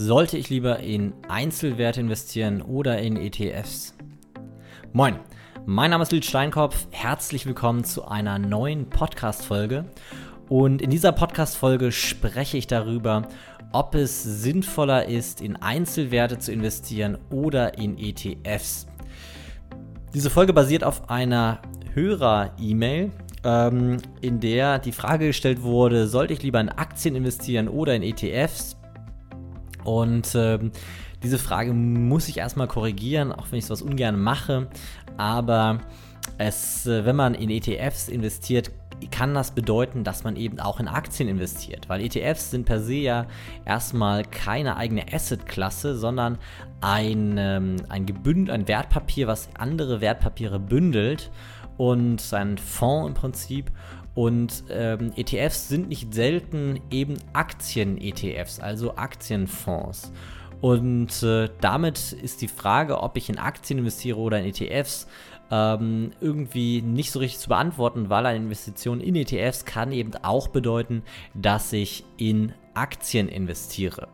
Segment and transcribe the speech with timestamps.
[0.00, 3.96] Sollte ich lieber in Einzelwerte investieren oder in ETFs?
[4.92, 5.18] Moin,
[5.66, 6.86] mein Name ist Lil Steinkopf.
[6.92, 9.86] Herzlich willkommen zu einer neuen Podcast-Folge.
[10.48, 13.26] Und in dieser Podcast-Folge spreche ich darüber,
[13.72, 18.86] ob es sinnvoller ist, in Einzelwerte zu investieren oder in ETFs.
[20.14, 21.60] Diese Folge basiert auf einer
[21.94, 23.10] Hörer-E-Mail,
[23.42, 28.04] ähm, in der die Frage gestellt wurde, sollte ich lieber in Aktien investieren oder in
[28.04, 28.78] ETFs?
[29.88, 30.70] Und ähm,
[31.22, 34.68] diese Frage muss ich erstmal korrigieren, auch wenn ich sowas ungern mache.
[35.16, 35.78] Aber
[36.36, 38.70] es, äh, wenn man in ETFs investiert,
[39.10, 41.88] kann das bedeuten, dass man eben auch in Aktien investiert.
[41.88, 43.26] Weil ETFs sind per se ja
[43.64, 46.36] erstmal keine eigene Assetklasse, sondern
[46.82, 51.30] ein, ähm, ein gebündelt, ein Wertpapier, was andere Wertpapiere bündelt
[51.78, 53.70] und ein Fonds im Prinzip.
[54.18, 60.10] Und ähm, ETFs sind nicht selten eben Aktien-ETFs, also Aktienfonds.
[60.60, 65.06] Und äh, damit ist die Frage, ob ich in Aktien investiere oder in ETFs,
[65.52, 70.48] ähm, irgendwie nicht so richtig zu beantworten, weil eine Investition in ETFs kann eben auch
[70.48, 74.08] bedeuten, dass ich in Aktien investiere.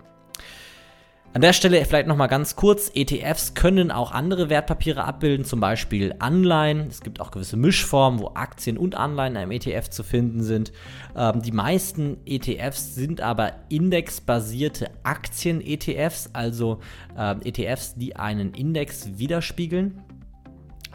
[1.35, 6.15] An der Stelle vielleicht nochmal ganz kurz, ETFs können auch andere Wertpapiere abbilden, zum Beispiel
[6.21, 6.87] Anleihen.
[6.89, 10.71] Es gibt auch gewisse Mischformen, wo Aktien und Anleihen einem ETF zu finden sind.
[11.17, 16.79] Ähm, die meisten ETFs sind aber indexbasierte Aktien-ETFs, also
[17.19, 20.05] äh, ETFs, die einen Index widerspiegeln.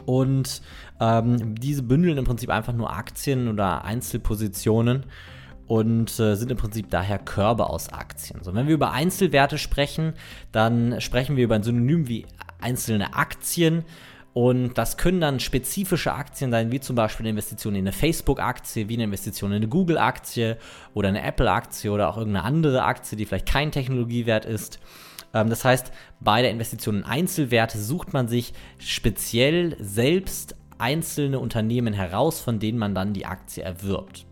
[0.06, 0.62] Und
[1.00, 5.04] ähm, diese bündeln im Prinzip einfach nur Aktien oder Einzelpositionen
[5.70, 8.42] und äh, sind im Prinzip daher Körbe aus Aktien.
[8.42, 10.14] So, wenn wir über Einzelwerte sprechen,
[10.50, 12.26] dann sprechen wir über ein Synonym wie
[12.60, 13.84] einzelne Aktien.
[14.32, 18.88] Und das können dann spezifische Aktien sein, wie zum Beispiel eine Investition in eine Facebook-Aktie,
[18.88, 20.56] wie eine Investition in eine Google-Aktie
[20.92, 24.80] oder eine Apple-Aktie oder auch irgendeine andere Aktie, die vielleicht kein Technologiewert ist.
[25.32, 31.94] Ähm, das heißt, bei der Investition in Einzelwerte sucht man sich speziell selbst einzelne Unternehmen
[31.94, 34.26] heraus, von denen man dann die Aktie erwirbt.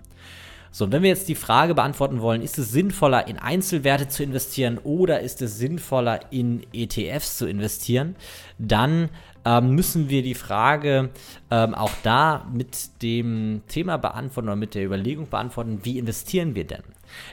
[0.71, 4.79] So, wenn wir jetzt die Frage beantworten wollen, ist es sinnvoller, in Einzelwerte zu investieren
[4.79, 8.17] oder ist es sinnvoller, in ETFs zu investieren,
[8.59, 9.09] dann
[9.45, 11.11] ähm, müssen wir die Frage
[11.51, 16.67] ähm, auch da mit dem Thema beantworten oder mit der Überlegung beantworten, wie investieren wir
[16.67, 16.83] denn?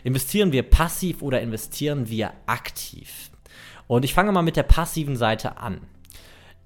[0.03, 3.31] Investieren wir passiv oder investieren wir aktiv?
[3.87, 5.81] Und ich fange mal mit der passiven Seite an.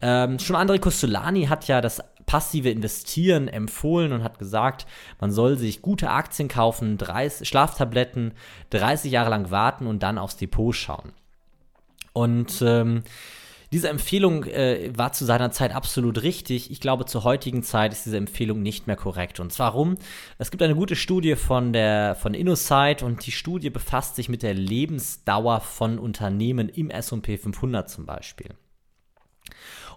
[0.02, 4.86] Ähm, schon André Costolani hat ja das passive Investieren empfohlen und hat gesagt,
[5.20, 8.34] man soll sich gute Aktien kaufen, 30, Schlaftabletten,
[8.70, 11.12] 30 Jahre lang warten und dann aufs Depot schauen.
[12.14, 13.02] Und ähm,
[13.72, 16.70] diese Empfehlung äh, war zu seiner Zeit absolut richtig.
[16.70, 19.40] Ich glaube, zur heutigen Zeit ist diese Empfehlung nicht mehr korrekt.
[19.40, 19.98] Und zwar warum?
[20.38, 24.44] Es gibt eine gute Studie von der von InnoSight und die Studie befasst sich mit
[24.44, 28.54] der Lebensdauer von Unternehmen im S&P 500 zum Beispiel.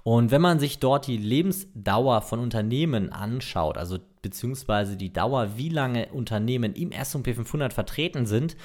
[0.05, 5.69] Und wenn man sich dort die Lebensdauer von Unternehmen anschaut, also beziehungsweise die Dauer, wie
[5.69, 8.57] lange Unternehmen im S&P 500 vertreten sind,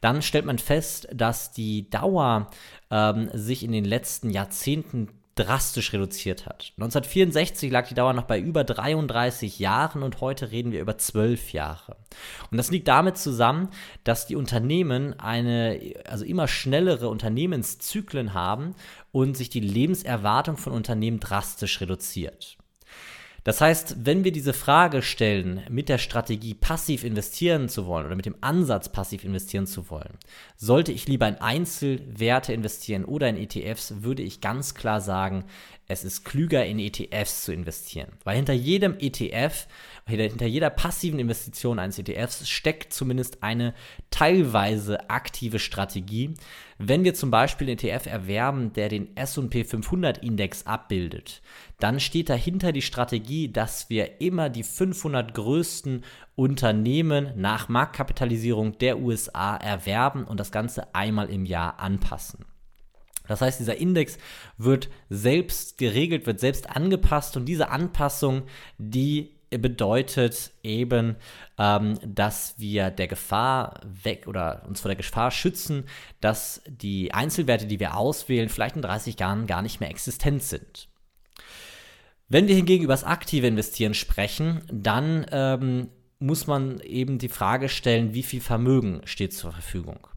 [0.00, 2.50] dann stellt man fest, dass die Dauer
[2.90, 6.72] ähm, sich in den letzten Jahrzehnten drastisch reduziert hat.
[6.78, 11.52] 1964 lag die Dauer noch bei über 33 Jahren und heute reden wir über 12
[11.52, 11.96] Jahre.
[12.50, 13.68] Und das liegt damit zusammen,
[14.02, 18.74] dass die Unternehmen eine, also immer schnellere Unternehmenszyklen haben
[19.12, 22.56] und sich die Lebenserwartung von Unternehmen drastisch reduziert.
[23.46, 28.16] Das heißt, wenn wir diese Frage stellen, mit der Strategie passiv investieren zu wollen oder
[28.16, 30.18] mit dem Ansatz passiv investieren zu wollen,
[30.56, 35.44] sollte ich lieber in Einzelwerte investieren oder in ETFs, würde ich ganz klar sagen,
[35.86, 38.10] es ist klüger in ETFs zu investieren.
[38.24, 39.68] Weil hinter jedem ETF,
[40.08, 43.74] hinter jeder passiven Investition eines ETFs steckt zumindest eine
[44.10, 46.34] teilweise aktive Strategie.
[46.78, 51.40] Wenn wir zum Beispiel einen ETF erwerben, der den S&P 500 Index abbildet,
[51.78, 56.04] dann steht dahinter die Strategie, dass wir immer die 500 größten
[56.34, 62.44] Unternehmen nach Marktkapitalisierung der USA erwerben und das Ganze einmal im Jahr anpassen.
[63.26, 64.18] Das heißt, dieser Index
[64.56, 68.42] wird selbst geregelt, wird selbst angepasst und diese Anpassung,
[68.78, 71.16] die bedeutet eben,
[71.58, 75.84] ähm, dass wir der Gefahr weg oder uns vor der Gefahr schützen,
[76.20, 80.88] dass die Einzelwerte, die wir auswählen, vielleicht in 30 Jahren gar nicht mehr existent sind.
[82.28, 85.88] Wenn wir hingegen über das aktive Investieren sprechen, dann ähm,
[86.18, 90.08] muss man eben die Frage stellen, wie viel Vermögen steht zur Verfügung.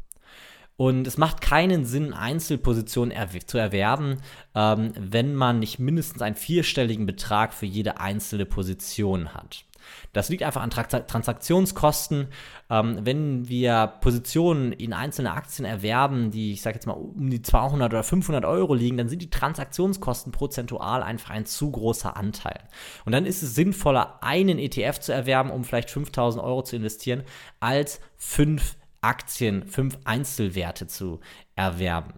[0.80, 4.20] Und es macht keinen Sinn, Einzelpositionen erw zu erwerben,
[4.56, 9.66] ähm, wenn man nicht mindestens einen vierstelligen Betrag für jede einzelne Position hat.
[10.14, 12.28] Das liegt einfach an Transaktionskosten.
[12.70, 17.42] Ähm, wenn wir Positionen in einzelne Aktien erwerben, die, ich sage jetzt mal, um die
[17.42, 22.62] 200 oder 500 Euro liegen, dann sind die Transaktionskosten prozentual einfach ein zu großer Anteil.
[23.04, 27.24] Und dann ist es sinnvoller, einen ETF zu erwerben, um vielleicht 5000 Euro zu investieren,
[27.60, 31.20] als fünf Aktien, fünf Einzelwerte zu
[31.56, 32.14] erwerben.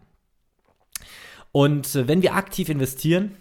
[1.52, 3.38] Und äh, wenn wir aktiv investieren,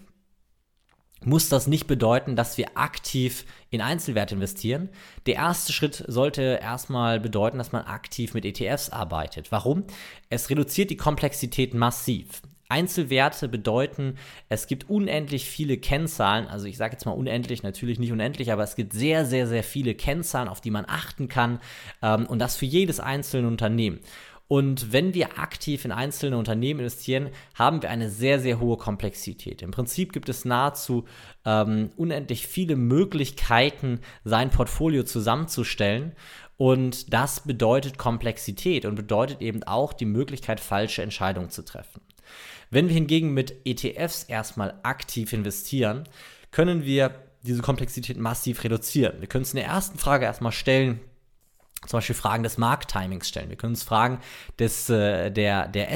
[1.22, 4.88] muss das nicht bedeuten, dass wir aktiv in Einzelwerte investieren.
[5.26, 9.52] Der erste Schritt sollte erstmal bedeuten, dass man aktiv mit ETFs arbeitet.
[9.52, 9.84] Warum?
[10.30, 12.40] Es reduziert die Komplexität massiv.
[12.70, 14.16] Einzelwerte bedeuten,
[14.48, 18.62] es gibt unendlich viele Kennzahlen, also ich sage jetzt mal unendlich, natürlich nicht unendlich, aber
[18.62, 21.60] es gibt sehr, sehr, sehr viele Kennzahlen, auf die man achten kann
[22.02, 24.00] ähm, und das für jedes einzelne Unternehmen.
[24.50, 29.62] Und wenn wir aktiv in einzelne Unternehmen investieren, haben wir eine sehr, sehr hohe Komplexität.
[29.62, 31.04] Im Prinzip gibt es nahezu
[31.44, 36.16] ähm, unendlich viele Möglichkeiten, sein Portfolio zusammenzustellen.
[36.56, 42.00] Und das bedeutet Komplexität und bedeutet eben auch die Möglichkeit, falsche Entscheidungen zu treffen.
[42.70, 46.04] Wenn wir hingegen mit ETFs erstmal aktiv investieren,
[46.50, 49.20] können wir diese Komplexität massiv reduzieren.
[49.20, 51.00] Wir können uns in der ersten Frage erstmal stellen,
[51.86, 53.48] zum Beispiel Fragen des Markttimings stellen.
[53.48, 54.20] Wir können uns Fragen
[54.58, 55.88] des, äh, der, der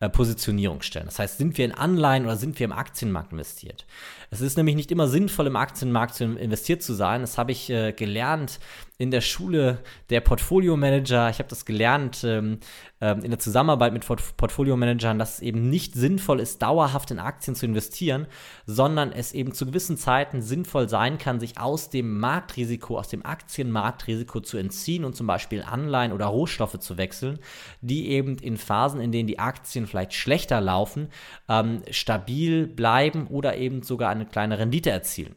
[0.00, 1.06] Asset-Positionierung stellen.
[1.06, 3.86] Das heißt, sind wir in Anleihen oder sind wir im Aktienmarkt investiert?
[4.30, 7.20] Es ist nämlich nicht immer sinnvoll, im Aktienmarkt zu investiert zu sein.
[7.20, 8.58] Das habe ich äh, gelernt
[8.98, 9.78] in der Schule
[10.08, 11.28] der Portfolio-Manager.
[11.28, 12.58] Ich habe das gelernt ähm,
[13.00, 17.54] ähm, in der Zusammenarbeit mit Portfolio-Managern, dass es eben nicht sinnvoll ist, dauerhaft in Aktien
[17.54, 18.26] zu investieren,
[18.64, 23.24] sondern es eben zu gewissen Zeiten sinnvoll sein kann, sich aus dem Marktrisiko, aus dem
[23.24, 27.38] Aktienmarktrisiko zu entziehen und zum Beispiel Anleihen oder Rohstoffe zu wechseln,
[27.82, 31.08] die eben in Phasen, in denen die Aktien vielleicht schlechter laufen,
[31.48, 35.36] ähm, stabil bleiben oder eben sogar eine kleine Rendite erzielen.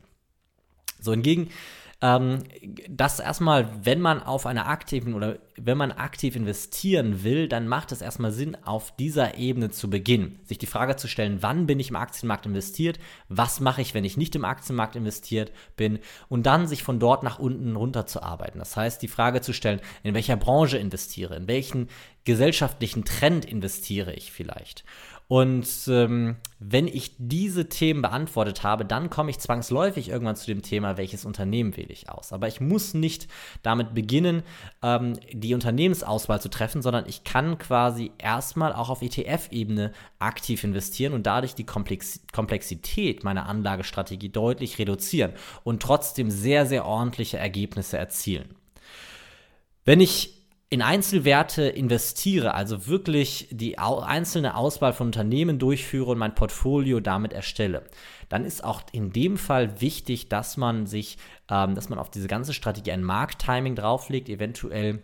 [1.00, 1.50] So hingegen
[2.02, 2.44] ähm,
[2.90, 7.92] das erstmal, wenn man auf einer aktiven oder wenn man aktiv investieren will, dann macht
[7.92, 10.40] es erstmal Sinn, auf dieser Ebene zu beginnen.
[10.46, 13.00] Sich die Frage zu stellen, wann bin ich im Aktienmarkt investiert?
[13.28, 16.00] Was mache ich, wenn ich nicht im Aktienmarkt investiert bin?
[16.30, 18.60] Und dann sich von dort nach unten runter zu arbeiten.
[18.60, 21.90] Das heißt, die Frage zu stellen, in welcher Branche investiere, in welchen
[22.24, 24.86] gesellschaftlichen Trend investiere ich vielleicht?
[25.30, 30.64] Und ähm, wenn ich diese Themen beantwortet habe, dann komme ich zwangsläufig irgendwann zu dem
[30.64, 32.34] Thema, welches Unternehmen wähle ich aus.
[32.34, 33.28] Aber ich muss nicht
[33.62, 34.42] damit beginnen,
[34.82, 41.14] ähm, die Unternehmensauswahl zu treffen, sondern ich kann quasi erstmal auch auf ETF-Ebene aktiv investieren
[41.14, 45.34] und dadurch die Komplex Komplexität meiner Anlagestrategie deutlich reduzieren
[45.64, 48.56] und trotzdem sehr, sehr ordentliche Ergebnisse erzielen.
[49.86, 50.39] Wenn ich
[50.72, 57.34] in Einzelwerte investiere, also wirklich die einzelne Auswahl von Unternehmen durchführe und mein Portfolio damit
[57.34, 57.84] erstelle,
[58.30, 61.18] dann ist auch in dem Fall wichtig, dass man sich,
[61.50, 65.02] ähm, dass man auf diese ganze Strategie ein Markttiming drauflegt, eventuell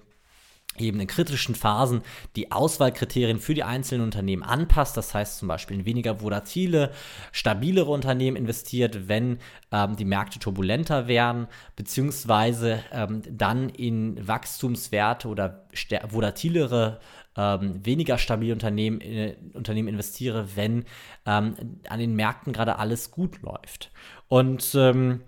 [0.77, 2.01] eben in kritischen Phasen
[2.35, 4.97] die Auswahlkriterien für die einzelnen Unternehmen anpasst.
[4.97, 6.91] Das heißt zum Beispiel in weniger volatile,
[7.31, 9.39] stabilere Unternehmen investiert, wenn
[9.71, 15.65] ähm, die Märkte turbulenter werden, beziehungsweise ähm, dann in Wachstumswerte oder
[16.09, 16.99] volatilere
[17.37, 20.85] ähm, weniger stabile Unternehmen, äh, Unternehmen investiere, wenn
[21.25, 21.55] ähm,
[21.89, 23.91] an den Märkten gerade alles gut läuft.
[24.27, 25.21] Und ähm,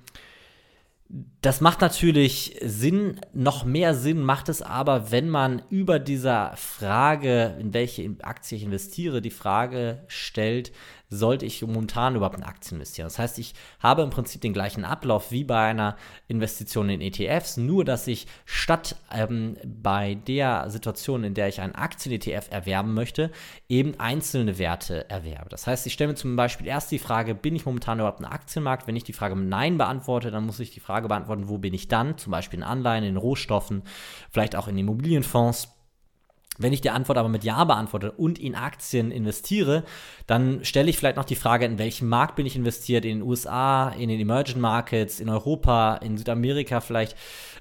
[1.42, 7.56] das macht natürlich Sinn, noch mehr Sinn macht es aber, wenn man über dieser Frage,
[7.60, 10.74] in welche Aktie ich investiere, die Frage stellt,
[11.10, 13.06] sollte ich momentan überhaupt in Aktien investieren.
[13.06, 15.96] Das heißt, ich habe im Prinzip den gleichen Ablauf wie bei einer
[16.28, 21.76] Investition in ETFs, nur dass ich statt ähm, bei der Situation, in der ich einen
[21.76, 23.32] Aktien-ETF erwerben möchte,
[23.70, 25.50] eben einzelne Werte erwerbe.
[25.50, 28.26] Das heißt, ich stelle mir zum Beispiel erst die Frage, bin ich momentan überhaupt im
[28.26, 28.88] Aktienmarkt?
[28.88, 31.74] Wenn ich die Frage mit Nein beantworte, dann muss ich die Frage beantworten, wo bin
[31.74, 32.18] ich dann?
[32.18, 33.84] Zum Beispiel in Anleihen, in Rohstoffen,
[34.30, 35.77] vielleicht auch in Immobilienfonds.
[36.58, 39.84] Wenn ich die Antwort aber mit Ja beantworte und in Aktien investiere,
[40.26, 43.06] dann stelle ich vielleicht noch die Frage, in welchem Markt bin ich investiert?
[43.06, 47.16] In den USA, in den Emerging Markets, in Europa, in Südamerika vielleicht.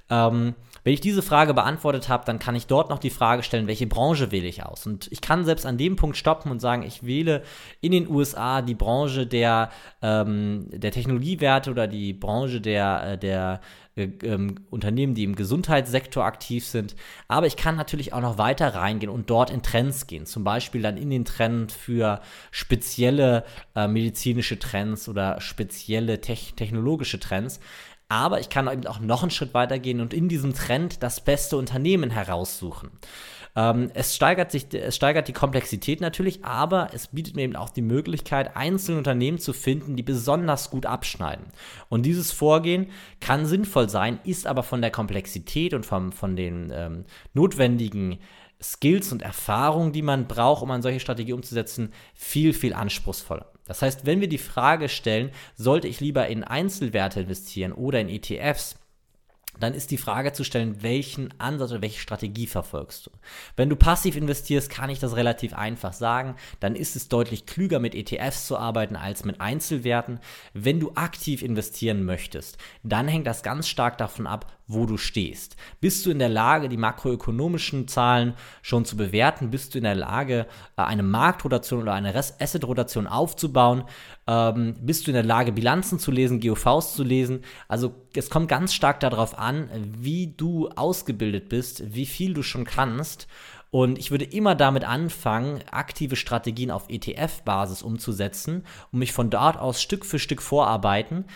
[0.08, 3.66] Ähm, wenn ich diese Frage beantwortet habe, dann kann ich dort noch die Frage stellen,
[3.66, 4.86] welche Branche wähle ich aus?
[4.86, 7.42] Und ich kann selbst an dem Punkt stoppen und sagen, ich wähle
[7.80, 13.60] in den USA die Branche der, ähm, der Technologiewerte oder die Branche der, äh, der
[13.96, 16.94] ähm, Unternehmen, die im Gesundheitssektor aktiv sind.
[17.28, 20.26] Aber ich kann natürlich auch noch weiter reingehen und dort in Trends gehen.
[20.26, 27.18] Zum Beispiel dann in den Trend für spezielle äh, medizinische Trends oder spezielle te technologische
[27.18, 27.60] Trends.
[28.08, 31.24] Aber ich kann eben auch noch einen Schritt weiter gehen und in diesem Trend das
[31.24, 32.90] beste Unternehmen heraussuchen.
[33.56, 37.70] Ähm, es, steigert sich, es steigert die Komplexität natürlich, aber es bietet mir eben auch
[37.70, 41.46] die Möglichkeit, einzelne Unternehmen zu finden, die besonders gut abschneiden.
[41.88, 46.70] Und dieses Vorgehen kann sinnvoll sein, ist aber von der Komplexität und vom, von den
[46.72, 48.18] ähm, notwendigen
[48.62, 53.52] Skills und Erfahrungen, die man braucht, um eine solche Strategie umzusetzen, viel, viel anspruchsvoller.
[53.64, 58.08] Das heißt, wenn wir die Frage stellen, sollte ich lieber in Einzelwerte investieren oder in
[58.08, 58.76] ETFs,
[59.60, 63.10] dann ist die Frage zu stellen, welchen Ansatz oder welche Strategie verfolgst du.
[63.56, 66.36] Wenn du passiv investierst, kann ich das relativ einfach sagen.
[66.60, 70.20] Dann ist es deutlich klüger, mit ETFs zu arbeiten als mit Einzelwerten.
[70.52, 75.56] Wenn du aktiv investieren möchtest, dann hängt das ganz stark davon ab, wo du stehst.
[75.80, 79.50] Bist du in der Lage, die makroökonomischen Zahlen schon zu bewerten?
[79.50, 80.46] Bist du in der Lage,
[80.76, 83.84] äh, eine Marktrotation oder eine Asset-Rotation aufzubauen?
[84.26, 87.44] Ähm, bist du in der Lage, Bilanzen zu lesen, GOVs zu lesen?
[87.68, 92.64] Also es kommt ganz stark darauf an, wie du ausgebildet bist, wie viel du schon
[92.64, 93.28] kannst.
[93.70, 99.58] Und ich würde immer damit anfangen, aktive Strategien auf ETF-Basis umzusetzen und mich von dort
[99.58, 101.26] aus Stück für Stück vorarbeiten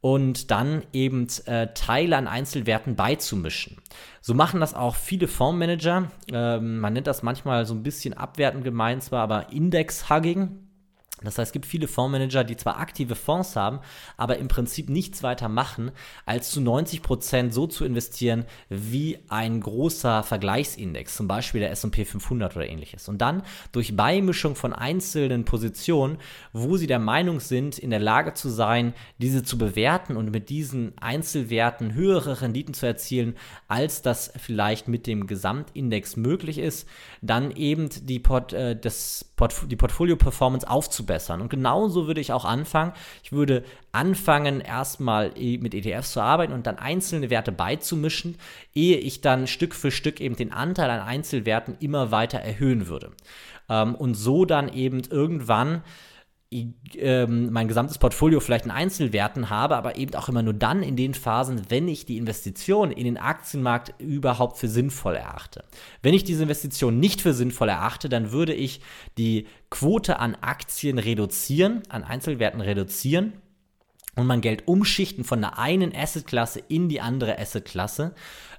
[0.00, 3.78] und dann eben äh, Teile an Einzelwerten beizumischen.
[4.20, 6.10] So machen das auch viele Fondsmanager.
[6.32, 10.67] Ähm, man nennt das manchmal so ein bisschen abwertend gemeint zwar, aber Index-Hugging.
[11.24, 13.80] Das heißt, es gibt viele Fondsmanager, die zwar aktive Fonds haben,
[14.16, 15.90] aber im Prinzip nichts weiter machen,
[16.26, 22.04] als zu 90 Prozent so zu investieren wie ein großer Vergleichsindex, zum Beispiel der S&P
[22.04, 23.08] 500 oder ähnliches.
[23.08, 26.18] Und dann durch Beimischung von einzelnen Positionen,
[26.52, 30.48] wo sie der Meinung sind, in der Lage zu sein, diese zu bewerten und mit
[30.50, 33.34] diesen Einzelwerten höhere Renditen zu erzielen,
[33.66, 36.88] als das vielleicht mit dem Gesamtindex möglich ist,
[37.22, 41.40] dann eben die, Port, äh, das Port die Portfolio-Performance aufzubauen aufzubessern.
[41.40, 42.92] Und genauso würde ich auch anfangen.
[43.22, 48.36] Ich würde anfangen, erstmal mit ETFs zu arbeiten und dann einzelne Werte beizumischen,
[48.74, 53.10] ehe ich dann Stück für Stück eben den Anteil an Einzelwerten immer weiter erhöhen würde.
[53.68, 55.82] Ähm, und so dann eben irgendwann
[56.50, 60.96] ähm, mein gesamtes Portfolio vielleicht in Einzelwerten habe, aber eben auch immer nur dann in
[60.96, 65.64] den Phasen, wenn ich die Investition in den Aktienmarkt überhaupt für sinnvoll erachte.
[66.02, 68.80] Wenn ich diese Investition nicht für sinnvoll erachte, dann würde ich
[69.18, 73.34] die Quote an Aktien reduzieren, an Einzelwerten reduzieren
[74.16, 78.14] und mein Geld umschichten von der einen Assetklasse in die andere Assetklasse.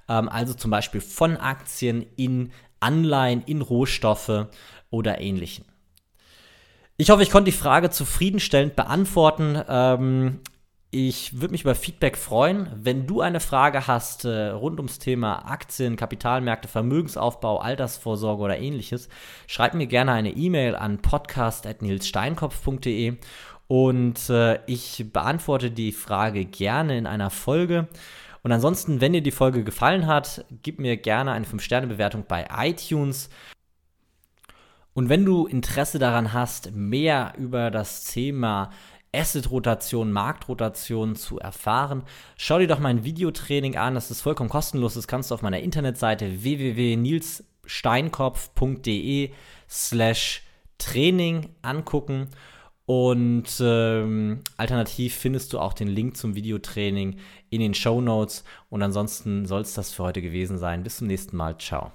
[0.08, 4.46] Ähm, also zum Beispiel von Aktien in Anleihen, in Rohstoffe
[4.90, 5.64] oder ähnlichen.
[7.00, 9.58] Ich hoffe, ich konnte die Frage zufriedenstellend beantworten.
[9.70, 10.40] Ähm,
[10.90, 12.68] ich würde mich über Feedback freuen.
[12.76, 19.08] Wenn du eine Frage hast äh, rund ums Thema Aktien, Kapitalmärkte, Vermögensaufbau, Altersvorsorge oder ähnliches,
[19.46, 23.16] schreib mir gerne eine E-Mail an podcast.nilssteinkopf.de
[23.66, 27.88] und äh, ich beantworte die Frage gerne in einer Folge.
[28.42, 33.30] Und ansonsten, wenn dir die Folge gefallen hat, gib mir gerne eine 5-Sterne-Bewertung bei iTunes.
[34.92, 38.70] Und wenn du Interesse daran hast, mehr über das Thema
[39.12, 42.02] Asset-Rotation, Marktrotation zu erfahren,
[42.36, 43.94] schau dir doch mein Videotraining an.
[43.94, 44.92] Das ist vollkommen kostenlos.
[44.94, 49.30] Das kannst du auf meiner Internetseite www.nilssteinkopf.de
[49.68, 50.42] slash
[50.78, 52.28] Training angucken.
[52.86, 57.18] Und ähm, alternativ findest du auch den Link zum Videotraining
[57.48, 58.42] in den Show Notes.
[58.68, 60.82] Und ansonsten soll es das für heute gewesen sein.
[60.82, 61.56] Bis zum nächsten Mal.
[61.58, 61.92] Ciao.